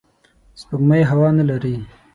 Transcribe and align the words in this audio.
سپوږمۍ 0.59 1.01
هوا 1.11 1.29
نه 1.37 1.43
لري 1.49 1.75